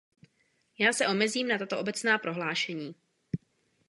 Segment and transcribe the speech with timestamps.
[0.79, 2.95] Já se omezím na tato obecná prohlášení.